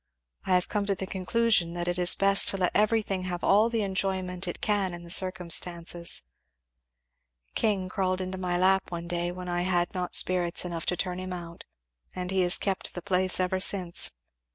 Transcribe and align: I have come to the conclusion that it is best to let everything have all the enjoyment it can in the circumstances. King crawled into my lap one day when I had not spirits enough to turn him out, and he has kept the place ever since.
I 0.47 0.55
have 0.55 0.67
come 0.67 0.87
to 0.87 0.95
the 0.95 1.05
conclusion 1.05 1.73
that 1.73 1.87
it 1.87 1.99
is 1.99 2.15
best 2.15 2.47
to 2.49 2.57
let 2.57 2.71
everything 2.75 3.25
have 3.25 3.43
all 3.43 3.69
the 3.69 3.83
enjoyment 3.83 4.47
it 4.47 4.59
can 4.59 4.95
in 4.95 5.03
the 5.03 5.11
circumstances. 5.11 6.23
King 7.53 7.87
crawled 7.87 8.19
into 8.19 8.39
my 8.39 8.57
lap 8.57 8.91
one 8.91 9.07
day 9.07 9.31
when 9.31 9.47
I 9.47 9.61
had 9.61 9.93
not 9.93 10.15
spirits 10.15 10.65
enough 10.65 10.87
to 10.87 10.97
turn 10.97 11.19
him 11.19 11.33
out, 11.33 11.65
and 12.15 12.31
he 12.31 12.41
has 12.41 12.57
kept 12.57 12.95
the 12.95 13.03
place 13.03 13.39
ever 13.39 13.59
since. 13.59 14.09